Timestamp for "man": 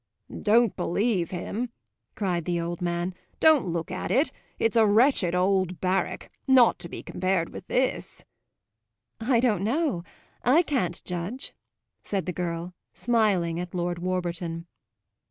2.81-3.13